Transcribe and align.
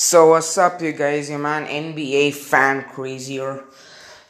So 0.00 0.28
what's 0.28 0.56
up 0.56 0.80
you 0.80 0.92
guys, 0.92 1.28
your 1.28 1.40
man 1.40 1.66
NBA 1.66 2.32
fan 2.32 2.84
crazier. 2.84 3.64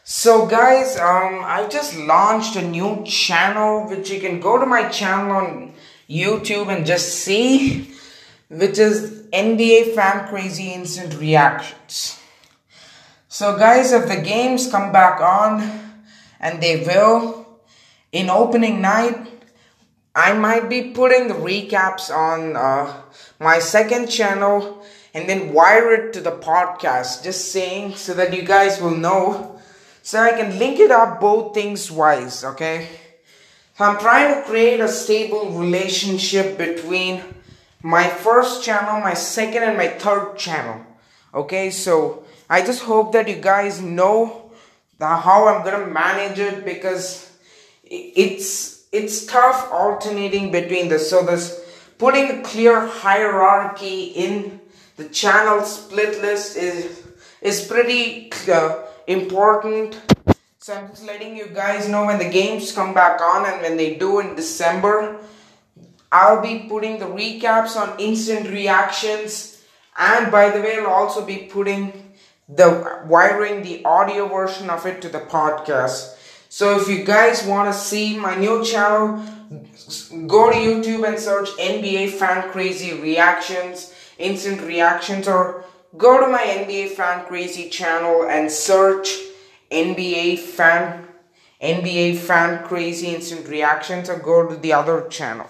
So 0.03 0.47
guys, 0.47 0.97
um 0.97 1.45
I 1.45 1.69
just 1.69 1.95
launched 1.95 2.57
a 2.57 2.67
new 2.67 3.05
channel 3.05 3.87
which 3.87 4.09
you 4.09 4.19
can 4.19 4.41
go 4.41 4.57
to 4.57 4.65
my 4.65 4.89
channel 4.89 5.37
on 5.37 5.75
YouTube 6.09 6.75
and 6.75 6.87
just 6.87 7.17
see 7.17 7.93
which 8.49 8.79
is 8.79 9.29
NBA 9.31 9.95
fan 9.95 10.27
crazy 10.29 10.73
instant 10.73 11.21
reactions. 11.21 12.19
So 13.29 13.59
guys, 13.59 13.93
if 13.93 14.09
the 14.09 14.23
games 14.23 14.71
come 14.71 14.91
back 14.91 15.21
on 15.21 15.61
and 16.41 16.63
they 16.63 16.83
will 16.83 17.47
in 18.11 18.31
opening 18.31 18.81
night 18.81 19.38
I 20.15 20.33
might 20.33 20.69
be 20.69 20.91
putting 20.91 21.29
the 21.29 21.35
recaps 21.35 22.11
on 22.15 22.57
uh, 22.57 23.03
my 23.39 23.59
second 23.59 24.09
channel 24.09 24.83
and 25.15 25.29
then 25.29 25.53
wire 25.53 25.93
it 25.95 26.13
to 26.15 26.21
the 26.21 26.33
podcast. 26.33 27.23
Just 27.23 27.53
saying 27.53 27.97
so 27.97 28.15
that 28.15 28.35
you 28.35 28.43
guys 28.43 28.81
will 28.81 28.97
know. 28.97 29.61
So 30.03 30.21
I 30.21 30.33
can 30.33 30.59
link 30.59 30.79
it 30.81 30.91
up 30.91 31.21
both 31.21 31.55
things 31.55 31.91
wise, 31.91 32.45
okay? 32.45 32.89
So 33.77 33.85
I'm 33.85 33.99
trying 33.99 34.35
to 34.35 34.43
create 34.49 34.81
a 34.81 34.89
stable 34.89 35.51
relationship 35.51 36.59
between 36.59 37.23
my 37.83 38.09
first 38.09 38.65
channel, 38.65 39.01
my 39.01 39.15
second, 39.15 39.63
and 39.63 39.77
my 39.77 39.89
third 39.89 40.37
channel. 40.37 40.85
Okay, 41.33 41.71
so 41.71 42.25
I 42.51 42.63
just 42.63 42.83
hope 42.83 43.13
that 43.13 43.29
you 43.29 43.37
guys 43.37 43.81
know 43.81 44.51
how 44.99 45.47
I'm 45.47 45.65
gonna 45.65 45.87
manage 45.87 46.39
it 46.39 46.65
because 46.65 47.31
it's 47.85 48.78
it's 48.93 49.27
tough 49.27 49.71
alternating 49.71 50.51
between 50.51 50.89
the 50.89 50.99
so 50.99 51.25
this 51.25 51.61
putting 51.99 52.31
a 52.31 52.43
clear 52.43 52.87
hierarchy 52.87 54.05
in 54.05 54.61
the 54.97 55.09
channel 55.09 55.63
split 55.63 56.21
list 56.23 56.57
is 56.57 57.07
is 57.41 57.65
pretty 57.65 58.33
uh, 58.51 58.83
important. 59.07 60.01
So 60.59 60.75
i'm 60.75 60.89
just 60.89 61.05
letting 61.05 61.37
you 61.37 61.47
guys 61.47 61.89
know 61.89 62.07
when 62.07 62.19
the 62.19 62.29
games 62.29 62.73
come 62.73 62.95
back 62.95 63.21
on 63.21 63.47
and 63.47 63.63
when 63.63 63.77
they 63.77 63.95
do 63.95 64.21
in 64.21 64.35
december 64.35 65.19
i'll 66.11 66.43
be 66.43 66.67
putting 66.69 66.99
the 66.99 67.07
recaps 67.07 67.77
on 67.77 67.99
instant 67.99 68.49
reactions. 68.51 69.55
And 70.01 70.31
by 70.31 70.51
the 70.51 70.61
way 70.61 70.79
i'll 70.79 70.87
also 70.87 71.25
be 71.25 71.49
putting 71.51 72.15
the 72.49 73.03
wiring 73.07 73.63
the 73.63 73.85
audio 73.85 74.29
version 74.29 74.71
of 74.71 74.87
it 74.87 75.03
to 75.03 75.09
the 75.09 75.21
podcast 75.21 76.18
so 76.49 76.81
if 76.81 76.89
you 76.89 77.05
guys 77.05 77.45
want 77.45 77.73
to 77.73 77.79
see 77.79 78.17
my 78.19 78.35
new 78.35 78.65
channel, 78.65 79.23
go 80.27 80.51
to 80.51 80.57
YouTube 80.57 81.07
and 81.07 81.19
search 81.19 81.49
NBA 81.59 82.11
Fan 82.13 82.51
Crazy 82.51 82.95
Reactions, 82.95 83.95
Instant 84.19 84.63
Reactions, 84.63 85.29
or 85.29 85.65
go 85.97 86.21
to 86.21 86.31
my 86.31 86.43
NBA 86.43 86.91
Fan 86.91 87.27
Crazy 87.27 87.69
channel 87.69 88.25
and 88.29 88.51
search 88.51 89.09
NBA 89.71 90.39
Fan 90.39 91.07
NBA 91.61 92.17
Fan 92.17 92.65
Crazy 92.67 93.09
Instant 93.09 93.47
Reactions, 93.49 94.09
or 94.09 94.19
go 94.19 94.49
to 94.49 94.57
the 94.57 94.73
other 94.73 95.07
channel. 95.09 95.47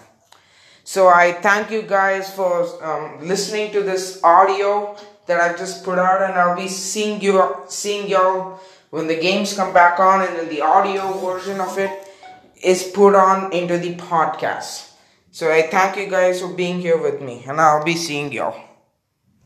So 0.83 1.07
I 1.07 1.33
thank 1.33 1.69
you 1.71 1.83
guys 1.83 2.33
for 2.33 2.83
um, 2.83 3.27
listening 3.27 3.71
to 3.73 3.83
this 3.83 4.21
audio 4.23 4.97
that 5.27 5.39
I 5.39 5.55
just 5.55 5.85
put 5.85 5.99
out, 5.99 6.23
and 6.23 6.33
I'll 6.33 6.57
be 6.57 6.67
seeing 6.67 7.21
you 7.21 7.55
seeing 7.67 8.09
y'all 8.09 8.59
when 8.89 9.07
the 9.07 9.19
games 9.19 9.55
come 9.55 9.73
back 9.73 9.99
on 9.99 10.21
and 10.21 10.35
then 10.37 10.49
the 10.49 10.61
audio 10.61 11.13
version 11.19 11.59
of 11.59 11.77
it 11.77 11.91
is 12.61 12.83
put 12.83 13.15
on 13.15 13.53
into 13.53 13.77
the 13.77 13.95
podcast. 13.95 14.91
So 15.31 15.51
I 15.51 15.63
thank 15.63 15.97
you 15.97 16.07
guys 16.09 16.41
for 16.41 16.53
being 16.53 16.79
here 16.79 16.97
with 16.97 17.21
me 17.21 17.43
and 17.47 17.61
I'll 17.61 17.83
be 17.83 17.95
seeing 17.95 18.31
y'all. 18.31 18.68